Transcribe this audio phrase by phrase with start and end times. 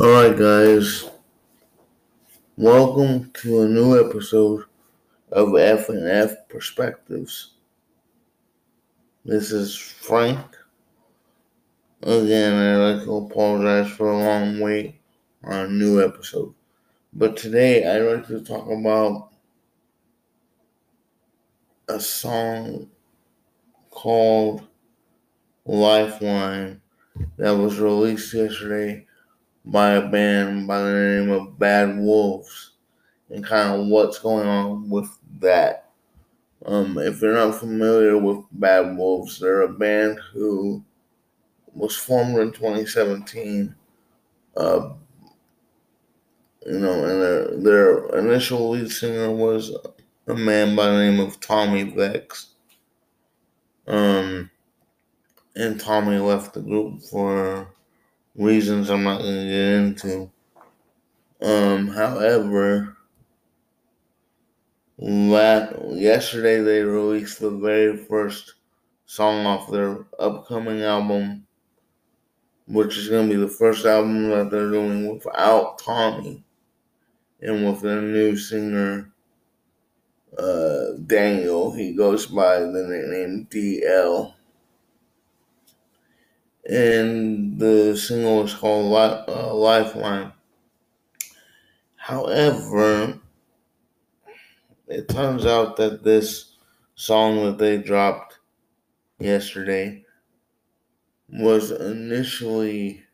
[0.00, 1.10] Alright, guys.
[2.56, 4.64] Welcome to a new episode
[5.30, 7.50] of F and F Perspectives.
[9.26, 10.56] This is Frank.
[12.02, 15.02] Again, I'd like to apologize for a long wait
[15.44, 16.54] on a new episode.
[17.12, 19.28] But today, I'd like to talk about
[21.90, 22.88] a song
[23.90, 24.66] called
[25.66, 26.80] Lifeline
[27.36, 29.06] that was released yesterday
[29.64, 32.72] by a band by the name of Bad Wolves
[33.30, 35.08] and kind of what's going on with
[35.40, 35.90] that.
[36.66, 40.84] Um, if you're not familiar with Bad Wolves, they're a band who
[41.74, 43.74] was formed in 2017.
[44.56, 44.90] Uh,
[46.66, 49.74] you know, and their, their initial lead singer was
[50.26, 52.48] a man by the name of Tommy Vext.
[53.86, 54.50] Um,
[55.56, 57.74] and Tommy left the group for
[58.40, 60.30] reasons I'm not going to get into.
[61.42, 62.96] Um, however,
[64.98, 68.54] yesterday they released the very first
[69.04, 71.46] song off their upcoming album,
[72.66, 76.42] which is going to be the first album that they're doing without Tommy
[77.42, 79.12] and with their new singer,
[80.38, 81.72] uh, Daniel.
[81.74, 84.34] He goes by the nickname DL
[86.68, 88.94] and the single is called
[89.28, 90.32] uh, Lifeline.
[91.96, 93.20] However,
[94.88, 96.56] it turns out that this
[96.94, 98.38] song that they dropped
[99.18, 100.04] yesterday
[101.28, 103.04] was initially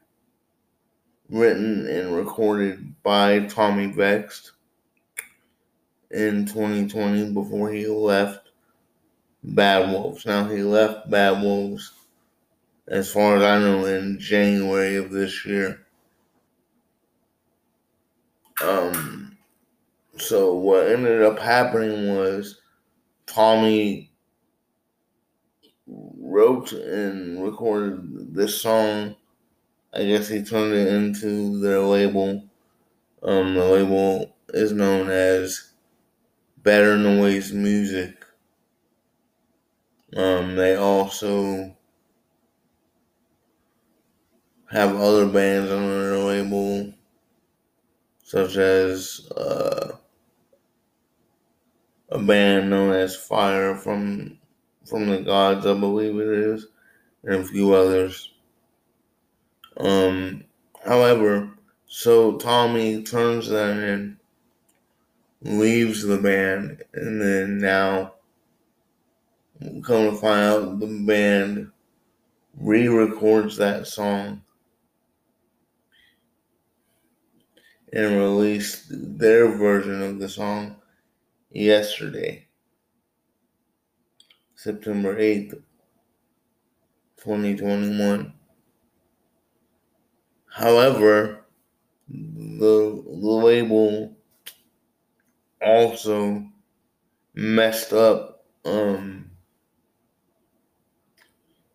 [1.29, 4.53] written and recorded by Tommy Vext
[6.11, 8.49] in 2020 before he left
[9.43, 10.25] Bad Wolves.
[10.25, 11.93] Now he left Bad Wolves
[12.89, 15.87] as far as I know, in January of this year.
[18.63, 19.37] Um,
[20.17, 22.61] so what ended up happening was
[23.27, 24.11] Tommy
[25.87, 29.17] wrote and recorded this song.
[29.93, 32.45] I guess he turned it into their label.
[33.23, 35.73] Um, the label is known as
[36.63, 38.15] Better Noise Music.
[40.17, 41.76] Um, they also
[44.77, 46.93] have other bands on their label,
[48.23, 49.93] such as uh,
[52.11, 54.37] a band known as Fire from
[54.87, 56.67] from the Gods, I believe it is,
[57.25, 58.35] and a few others.
[59.79, 60.45] Um,
[60.85, 61.53] however,
[61.87, 64.19] so Tommy turns that in,
[65.41, 68.13] leaves the band, and then now
[69.59, 71.71] come to find out the band
[72.59, 74.43] re-records that song
[77.97, 80.77] and released their version of the song
[81.51, 82.47] yesterday,
[84.55, 85.63] September 8th,
[87.17, 88.35] 2021.
[90.53, 91.47] However,
[92.11, 94.15] the, the label
[95.63, 96.45] also
[97.33, 99.31] messed up um,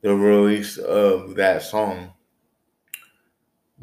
[0.03, 2.13] the release of that song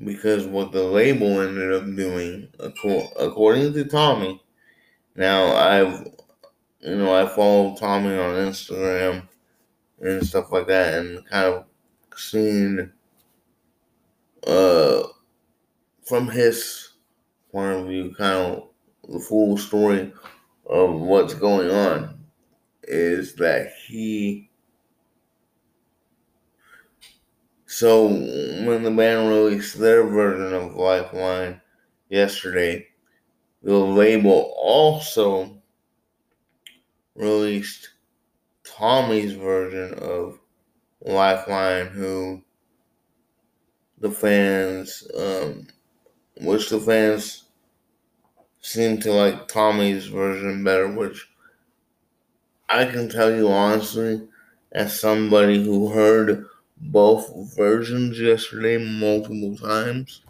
[0.04, 2.48] because what the label ended up doing,
[3.18, 4.42] according to Tommy.
[5.16, 6.06] Now I've,
[6.80, 9.28] you know, I follow Tommy on Instagram
[10.00, 11.64] and stuff like that, and kind of
[12.16, 12.92] seen,
[14.46, 15.02] uh,
[16.06, 16.90] from his
[17.50, 18.68] point of view, kind of
[19.08, 20.12] the full story
[20.66, 22.14] of what's going on
[22.84, 24.47] is that he
[27.70, 31.60] So when the band released their version of Lifeline
[32.08, 32.86] yesterday,
[33.62, 35.60] the label also
[37.14, 37.90] released
[38.64, 40.40] Tommy's version of
[41.02, 42.42] Lifeline, who
[43.98, 45.66] the fans, um,
[46.40, 47.44] which the fans
[48.62, 51.28] seem to like Tommy's version better, which
[52.66, 54.26] I can tell you honestly,
[54.72, 56.46] as somebody who heard
[56.80, 60.22] both versions yesterday multiple times.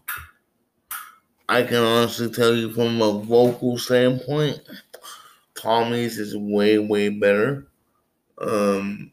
[1.49, 4.61] I can honestly tell you from a vocal standpoint,
[5.55, 7.69] Tommy's is way, way better.
[8.39, 9.12] Um,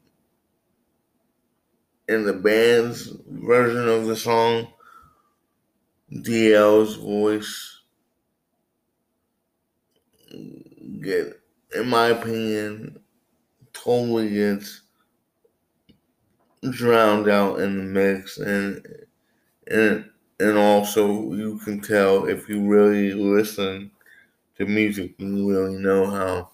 [2.07, 4.67] in the band's version of the song,
[6.11, 7.81] DL's voice
[11.01, 11.41] get,
[11.73, 12.99] in my opinion,
[13.73, 14.81] totally gets
[16.71, 18.85] drowned out in the mix, and
[19.67, 20.09] and
[20.39, 23.91] and also you can tell if you really listen
[24.57, 26.51] to music, you really know how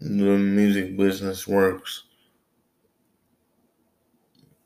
[0.00, 2.04] the music business works.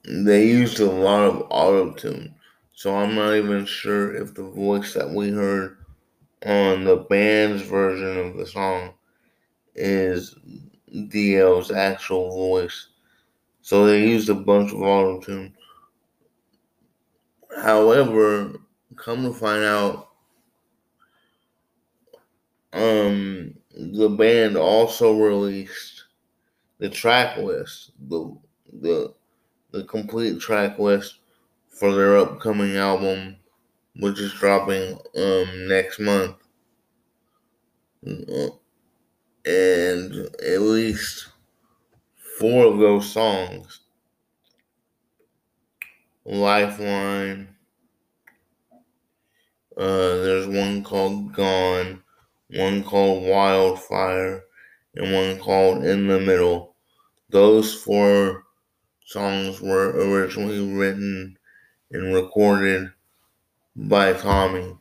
[0.05, 2.35] They used a lot of auto tune,
[2.73, 5.79] so I'm not even sure if the voice that we heard
[6.47, 8.95] on the band's version of the song
[9.75, 10.35] is
[11.09, 12.89] DL's actual voice.
[13.67, 15.53] So they used a bunch of auto tune.
[17.61, 18.53] However,
[18.95, 20.11] come to find out,
[22.73, 26.05] um, the band also released
[26.79, 28.37] the track list, the
[28.73, 29.15] the
[29.73, 31.17] the complete track list
[31.69, 33.37] for their upcoming album,
[33.97, 36.37] which is dropping um next month.
[39.47, 40.15] And
[40.45, 41.29] at least
[42.39, 43.81] four of those songs
[46.27, 47.55] Lifeline.
[49.77, 52.03] Uh, there's one called Gone,
[52.51, 54.43] one called Wildfire,
[54.97, 56.75] and one called In the Middle.
[57.31, 58.45] Those four
[59.05, 61.39] songs were originally written
[61.93, 62.91] and recorded
[63.77, 64.77] by Tommy.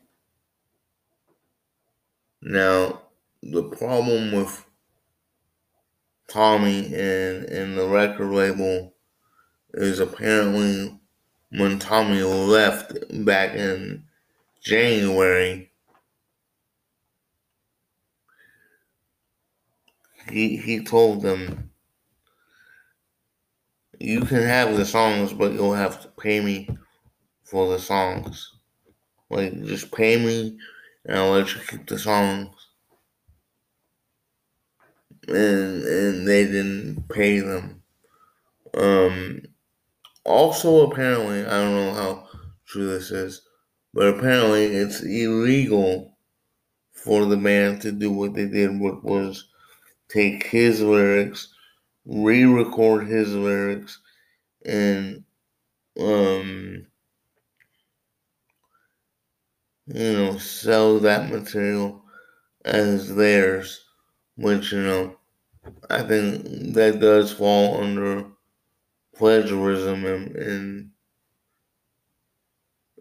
[2.41, 3.03] Now,
[3.43, 4.65] the problem with
[6.27, 8.95] Tommy and, and the record label
[9.73, 10.99] is apparently
[11.51, 12.93] when Tommy left
[13.25, 14.03] back in
[14.61, 15.71] January,
[20.31, 21.71] he he told them,
[23.99, 26.67] "You can have the songs, but you'll have to pay me
[27.43, 28.53] for the songs.
[29.29, 30.57] Like, just pay me,
[31.05, 32.64] and I'll let you keep the songs."
[35.27, 37.81] And and they didn't pay them.
[38.75, 39.41] Um,
[40.23, 42.27] also, apparently, I don't know how
[42.65, 43.41] true this is,
[43.93, 46.17] but apparently it's illegal
[46.91, 49.47] for the band to do what they did, which was
[50.09, 51.53] take his lyrics,
[52.05, 53.99] re-record his lyrics,
[54.65, 55.23] and
[55.99, 56.87] um,
[59.87, 62.03] you know, sell that material
[62.65, 63.84] as theirs,
[64.37, 65.17] which you know,
[65.89, 68.25] I think that does fall under
[69.15, 70.91] plagiarism in, in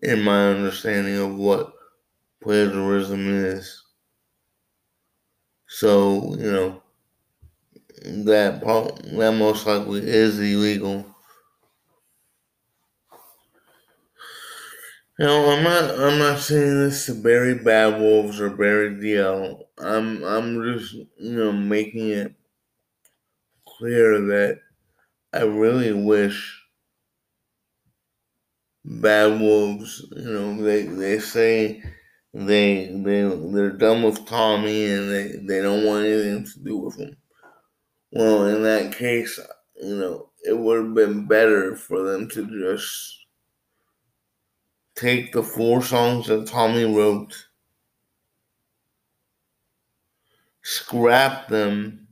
[0.02, 1.72] in my understanding of what
[2.42, 3.82] plagiarism is.
[5.68, 6.82] So, you know,
[8.24, 11.13] that that most likely is illegal.
[15.18, 19.60] You know, I'm not I'm not saying this to bury Bad Wolves or bury DL.
[19.80, 22.34] Uh, I'm I'm just you know making it
[23.68, 24.60] clear that
[25.32, 26.62] I really wish
[28.84, 31.82] Bad Wolves, you know, they they say
[32.32, 33.22] they they
[33.52, 37.16] they're done with Tommy and they, they don't want anything to do with him.
[38.12, 39.38] Well, in that case,
[39.76, 43.23] you know, it would have been better for them to just
[44.96, 47.48] take the four songs that Tommy wrote,
[50.62, 52.08] scrap them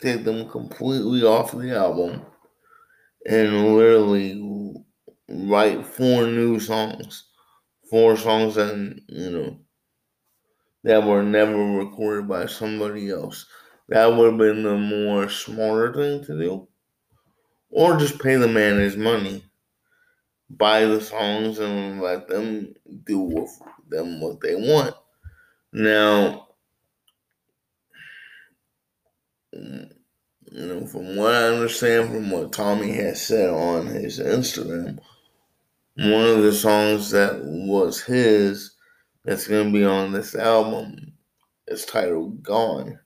[0.00, 2.24] take them completely off the album
[3.26, 4.74] and literally
[5.28, 7.24] write four new songs.
[7.90, 8.74] Four songs that,
[9.08, 9.58] you know,
[10.82, 13.46] that were never recorded by somebody else.
[13.88, 16.68] That would have been the more smarter thing to do.
[17.70, 19.47] Or just pay the man his money.
[20.50, 22.74] Buy the songs and let them
[23.04, 23.50] do with
[23.88, 24.94] them what they want.
[25.72, 26.48] Now,
[29.52, 29.88] you
[30.52, 34.98] know, from what I understand from what Tommy has said on his Instagram,
[35.96, 38.74] one of the songs that was his
[39.24, 41.12] that's going to be on this album
[41.66, 42.98] is titled Gone.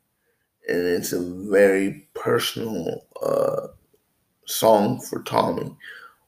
[0.69, 1.21] And it's a
[1.51, 3.69] very personal uh,
[4.47, 5.77] song for Tommy.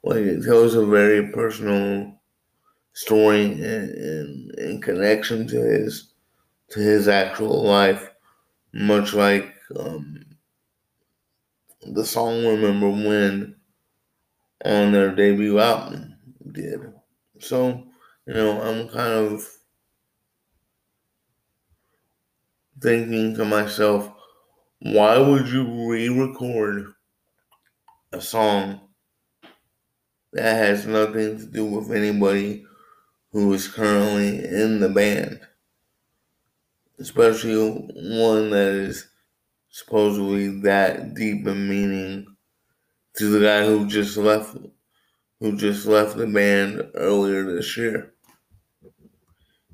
[0.04, 2.20] Like it tells a very personal
[2.94, 6.12] story and, and, and connection to his
[6.70, 8.10] to his actual life,
[8.72, 10.24] much like um,
[11.86, 13.54] the song Remember When
[14.64, 16.16] on their debut album
[16.52, 16.80] did.
[17.38, 17.86] So,
[18.26, 19.46] you know, I'm kind of
[22.80, 24.12] thinking to myself,
[24.80, 26.94] why would you re record
[28.12, 28.83] a song
[30.34, 32.66] that has nothing to do with anybody
[33.32, 35.40] who is currently in the band?
[36.98, 39.08] Especially one that is
[39.70, 42.36] supposedly that deep in meaning
[43.16, 44.56] to the guy who just left
[45.40, 48.12] who just left the band earlier this year.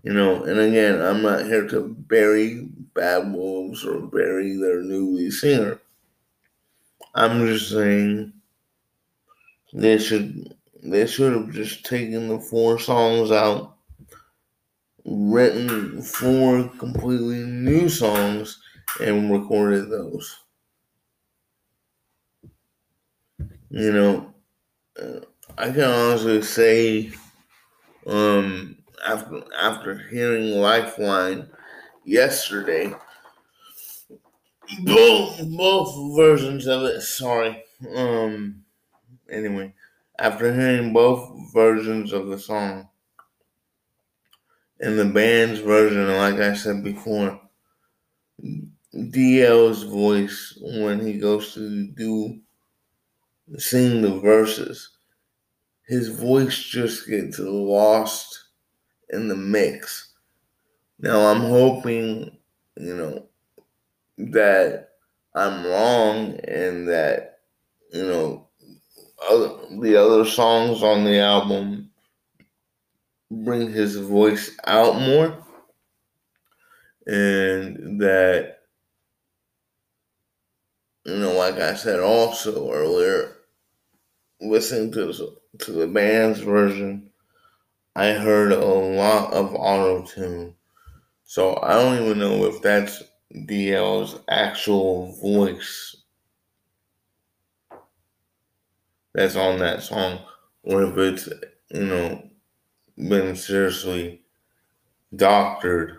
[0.03, 5.15] You know, and again, I'm not here to bury Bad Wolves or bury their new
[5.15, 5.79] lead singer.
[7.15, 8.33] I'm just saying
[9.73, 13.77] they should they should have just taken the four songs out,
[15.05, 18.59] written four completely new songs,
[18.99, 20.39] and recorded those.
[23.71, 24.35] You know,
[25.01, 25.21] uh,
[25.59, 27.13] I can honestly say,
[28.07, 31.49] um, after after hearing Lifeline
[32.05, 32.95] yesterday,
[34.85, 37.01] both both versions of it.
[37.03, 37.63] Sorry.
[37.95, 38.65] Um.
[39.31, 39.75] Anyway,
[40.19, 42.89] after hearing both versions of the song
[44.81, 47.41] and the band's version, like I said before,
[48.95, 52.41] DL's voice when he goes to do
[53.59, 54.91] sing the verses,
[55.87, 58.45] his voice just gets lost
[59.11, 60.15] in the mix.
[60.99, 62.37] Now I'm hoping,
[62.77, 63.27] you know,
[64.19, 64.91] that
[65.35, 67.41] I'm wrong and that,
[67.93, 68.50] you know,
[69.29, 69.51] other,
[69.81, 71.91] the other songs on the album
[73.31, 75.39] bring his voice out more
[77.07, 78.59] and that
[81.05, 83.37] you know like i said also earlier
[84.41, 85.13] listening to
[85.59, 87.11] to the band's version
[87.97, 90.55] i heard a lot of auto tune.
[91.25, 93.03] So i don't even know if that's
[93.47, 95.97] dl's actual voice
[99.15, 100.21] that's on that song,
[100.63, 101.29] or if it's
[101.71, 102.31] you know
[102.97, 104.23] been seriously
[105.15, 105.99] doctored.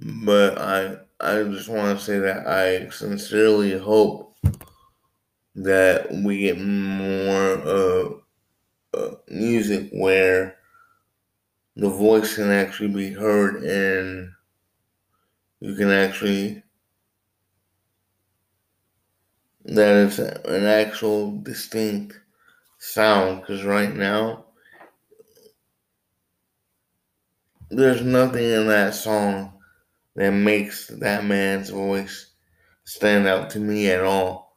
[0.00, 4.36] But I I just want to say that I sincerely hope
[5.54, 8.08] that we get more uh,
[8.94, 10.56] uh, music where
[11.76, 14.32] the voice can actually be heard and
[15.60, 16.62] you can actually
[19.68, 22.18] that it's an actual distinct
[22.78, 24.46] sound because right now
[27.70, 29.52] there's nothing in that song
[30.16, 32.30] that makes that man's voice
[32.84, 34.56] stand out to me at all.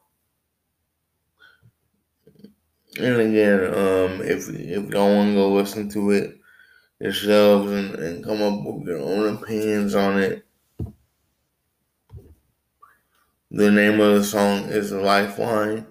[2.98, 6.38] And again, um, if if y'all want to go listen to it
[7.00, 10.44] yourselves and, and come up with your own opinions on it,
[13.54, 15.86] the name of the song is Lifeline.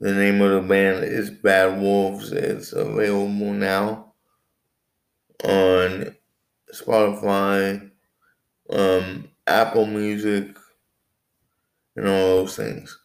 [0.00, 2.32] The name of the band is Bad Wolves.
[2.32, 4.14] It's available now
[5.44, 6.16] on
[6.72, 7.90] Spotify,
[8.70, 10.56] um, Apple Music,
[11.94, 12.98] and all those things.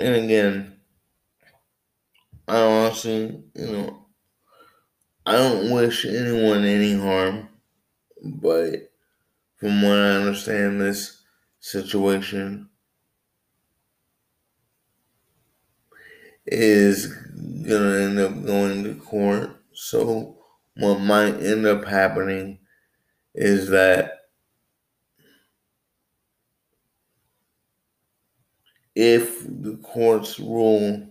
[0.00, 0.80] And again,
[2.48, 4.06] I honestly, you know,
[5.24, 7.48] I don't wish anyone any harm,
[8.20, 8.89] but
[9.60, 11.22] from what I understand, this
[11.60, 12.70] situation
[16.46, 19.50] is gonna end up going to court.
[19.74, 20.38] So,
[20.76, 22.58] what might end up happening
[23.34, 24.12] is that
[28.94, 31.06] if the courts rule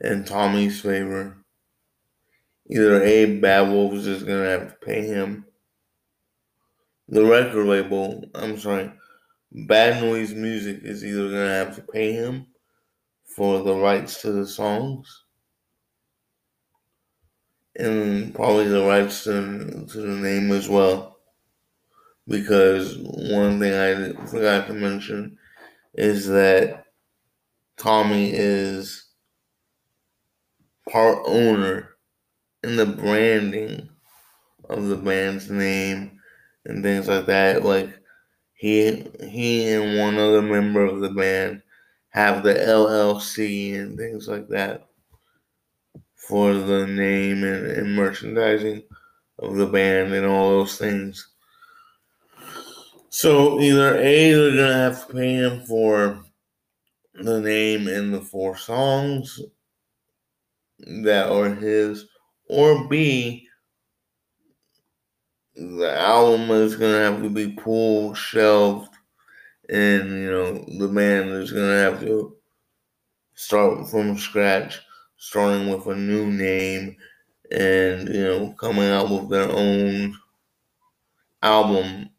[0.00, 1.36] in Tommy's favor,
[2.70, 5.47] either A, Bad Wolves is gonna have to pay him
[7.08, 8.92] the record label, I'm sorry,
[9.50, 12.46] Bad Noise Music is either going to have to pay him
[13.24, 15.24] for the rights to the songs
[17.76, 21.20] and probably the rights to, to the name as well.
[22.26, 25.38] Because one thing I forgot to mention
[25.94, 26.84] is that
[27.78, 29.06] Tommy is
[30.90, 31.90] part owner
[32.62, 33.88] in the branding
[34.68, 36.17] of the band's name
[36.68, 37.64] and things like that.
[37.64, 37.90] Like
[38.54, 41.62] he he and one other member of the band
[42.10, 44.86] have the LLC and things like that
[46.14, 48.82] for the name and, and merchandising
[49.38, 51.28] of the band and all those things.
[53.08, 56.22] So either A, they're gonna have to pay him for
[57.14, 59.40] the name and the four songs
[60.78, 62.06] that are his,
[62.48, 63.47] or B,
[65.58, 68.94] the album is gonna have to be pulled, shelved,
[69.68, 72.36] and you know the band is gonna have to
[73.34, 74.80] start from scratch,
[75.16, 76.96] starting with a new name,
[77.50, 80.16] and you know coming out with their own
[81.42, 82.10] album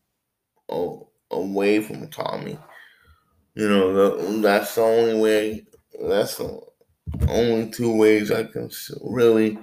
[1.32, 2.58] away from Tommy.
[3.56, 5.66] you know, that's the only way.
[6.02, 6.62] That's the
[7.28, 8.70] only two ways I can
[9.04, 9.58] really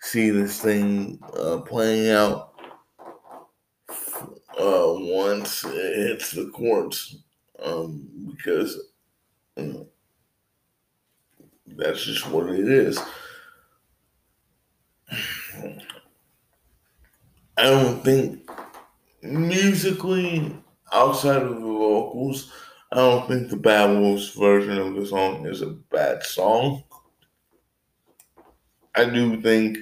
[0.00, 2.51] see this thing uh, playing out
[4.62, 7.16] uh, once it hits the courts,
[7.60, 8.78] um, because
[9.56, 9.86] you know,
[11.66, 13.00] that's just what it is.
[17.58, 18.48] I don't think
[19.22, 20.56] musically,
[20.92, 22.52] outside of the vocals,
[22.92, 26.84] I don't think the Bad Wolves version of the song is a bad song.
[28.94, 29.78] I do think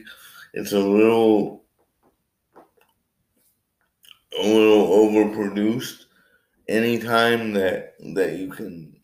[0.54, 1.60] it's a little
[4.38, 6.04] a little overproduced.
[6.68, 8.96] Anytime that that you can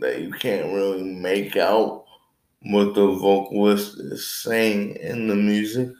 [0.00, 2.04] that you can't really make out
[2.62, 5.90] what the vocalist is saying in the music,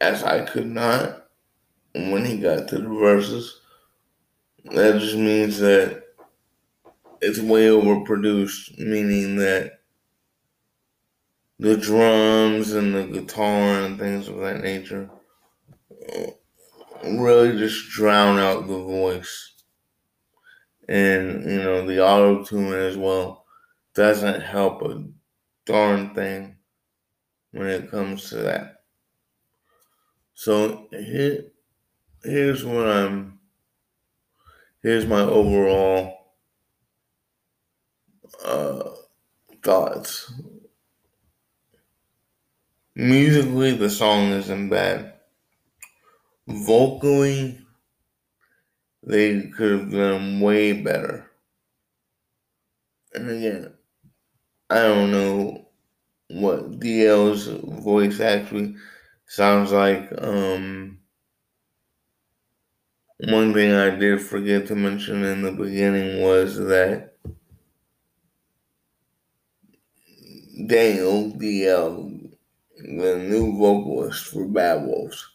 [0.00, 1.28] as I could not
[1.94, 3.60] when he got to the verses.
[4.64, 6.02] That just means that
[7.20, 9.80] it's way overproduced, meaning that
[11.58, 15.08] the drums and the guitar and things of that nature
[17.04, 19.52] really just drown out the voice.
[20.88, 23.44] And, you know, the auto tune as well
[23.94, 25.04] doesn't help a
[25.66, 26.56] darn thing
[27.52, 28.82] when it comes to that.
[30.34, 31.44] So here,
[32.24, 33.38] here's what I'm,
[34.82, 36.34] here's my overall
[38.44, 38.90] uh,
[39.62, 40.32] thoughts
[42.94, 45.11] Musically, the song isn't bad.
[46.46, 47.58] Vocally,
[49.02, 51.30] they could have done way better.
[53.14, 53.74] And again,
[54.70, 55.68] I don't know
[56.28, 57.46] what DL's
[57.84, 58.74] voice actually
[59.26, 60.10] sounds like.
[60.18, 60.98] Um,
[63.18, 67.14] one thing I did forget to mention in the beginning was that
[70.66, 72.22] Daniel DL
[72.78, 75.31] the new vocalist for Bad Wolves.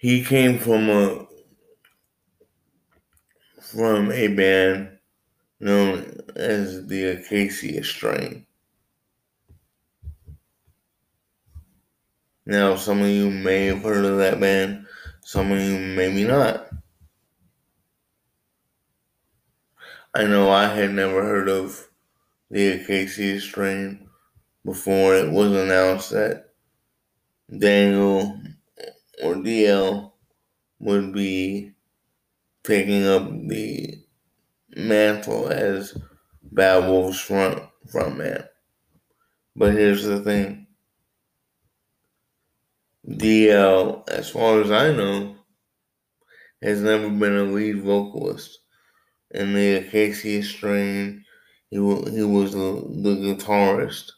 [0.00, 1.26] He came from a
[3.60, 4.96] from a band
[5.60, 8.46] known as the Acacia Strain.
[12.46, 14.86] Now, some of you may have heard of that band,
[15.20, 16.70] some of you maybe not.
[20.14, 21.90] I know I had never heard of
[22.50, 24.08] the Acacia Strain
[24.64, 26.54] before it was announced that
[27.54, 28.40] Daniel
[29.22, 30.12] or DL
[30.78, 31.72] would be
[32.64, 33.94] taking up the
[34.76, 35.96] mantle as
[36.42, 38.44] Bad Wolf's front front man.
[39.56, 40.66] But here's the thing.
[43.08, 45.36] DL, as far as I know,
[46.62, 48.58] has never been a lead vocalist.
[49.32, 51.24] In the Acacia strain,
[51.70, 51.80] he, he
[52.22, 54.10] was the, the guitarist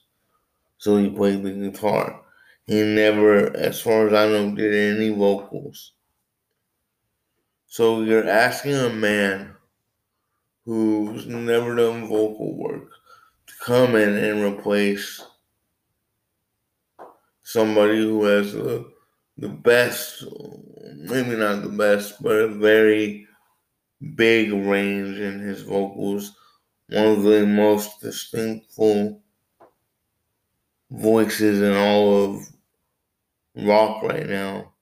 [0.83, 2.22] so he played the guitar.
[2.67, 5.93] He never, as far as I know, did any vocals.
[7.67, 9.55] So you're asking a man
[10.65, 12.91] who's never done vocal work
[13.47, 15.23] to come in and replace
[17.43, 18.91] somebody who has the,
[19.39, 20.25] the best,
[20.97, 23.27] maybe not the best, but a very
[24.15, 26.37] big range in his vocals,
[26.89, 29.21] one of the most distinctful
[30.91, 32.52] voices in all of
[33.57, 34.73] rock right now.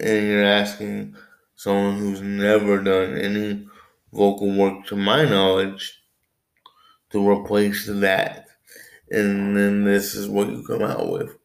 [0.00, 1.16] And you're asking
[1.56, 3.66] someone who's never done any
[4.12, 6.00] vocal work, to my knowledge,
[7.10, 8.46] to replace that.
[9.10, 11.36] And then this is what you come out with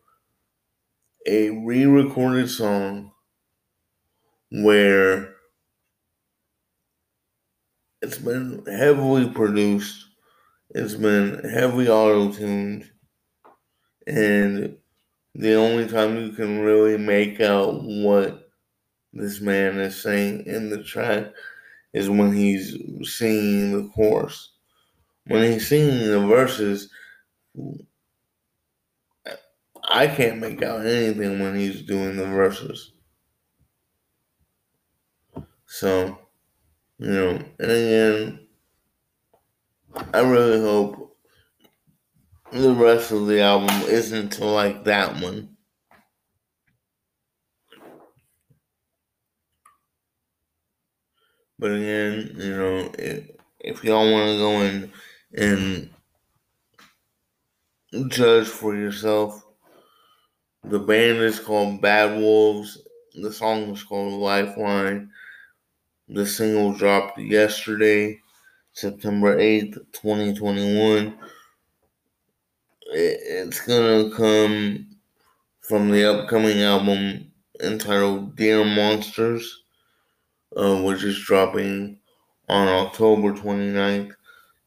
[1.27, 3.11] a re recorded song
[4.51, 5.35] where
[8.01, 10.05] it's been heavily produced
[10.71, 12.91] it's been heavily auto tuned,
[14.07, 14.77] and
[15.35, 18.51] the only time you can really make out what
[19.13, 21.27] this man is saying in the track
[21.93, 24.51] is when he's singing the chorus.
[25.25, 26.89] When he's singing the verses,
[29.89, 32.91] I can't make out anything when he's doing the verses.
[35.65, 36.19] So,
[36.99, 38.47] you know, and again,
[40.13, 41.02] I really hope
[42.53, 45.57] the rest of the album isn't to like that one.
[51.57, 54.91] But again, you know, if, if y'all want to go in
[57.91, 59.43] and judge for yourself,
[60.63, 62.77] the band is called Bad Wolves.
[63.15, 65.09] The song is called Lifeline.
[66.07, 68.19] The single dropped yesterday,
[68.73, 71.17] September 8th, 2021.
[72.95, 74.87] It's gonna come
[75.61, 79.63] from the upcoming album entitled Dear Monsters,
[80.55, 81.97] uh, which is dropping
[82.47, 84.13] on October 29th,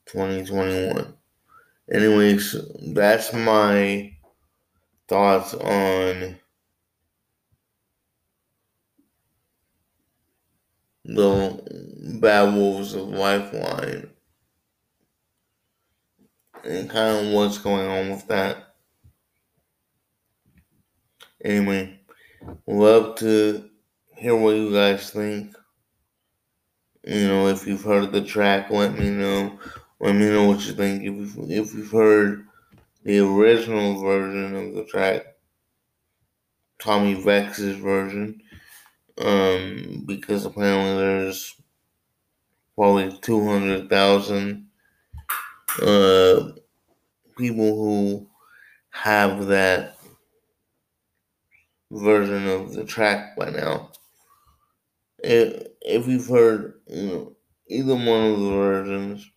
[0.07, 1.15] 2021.
[1.93, 2.57] Anyways,
[2.95, 4.13] that's my
[5.07, 6.37] thoughts on
[11.05, 14.11] the Bad Wolves of Lifeline
[16.67, 18.75] and kind of what's going on with that.
[21.45, 21.99] Anyway,
[22.67, 23.69] love to
[24.17, 25.55] hear what you guys think.
[27.05, 29.59] You know, if you've heard the track, let me know.
[30.01, 31.03] Let me know what you think.
[31.03, 32.47] If you've, if you've heard
[33.05, 35.23] the original version of the track,
[36.81, 38.43] Tommy Vext's version,
[39.19, 41.55] um, because apparently there's
[42.75, 44.66] probably 200,000
[45.83, 46.53] uh,
[47.37, 48.29] people who
[48.91, 49.97] have that
[51.91, 53.91] version of the track by now.
[55.19, 57.37] If, if you've heard you know,
[57.69, 59.31] either one of the versions,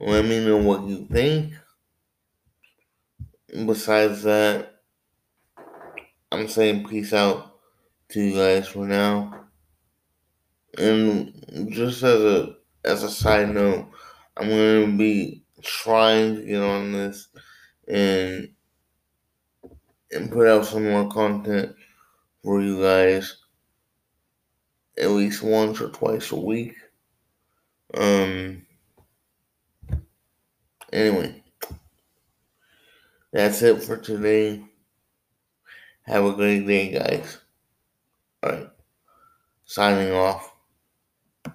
[0.00, 1.52] let me know what you think.
[3.48, 4.74] Besides that,
[6.32, 7.60] I'm saying peace out
[8.08, 9.46] to you guys for now.
[10.76, 13.86] And just as a as a side note,
[14.36, 17.28] I'm gonna be trying to get on this
[17.88, 18.50] and
[20.12, 21.74] and put out some more content
[22.42, 23.36] for you guys
[24.96, 26.74] at least once or twice a week.
[27.94, 28.66] Um
[30.92, 31.42] anyway.
[33.32, 34.62] That's it for today.
[36.02, 37.38] Have a great day, guys.
[38.44, 38.70] Alright.
[39.64, 40.53] Signing off.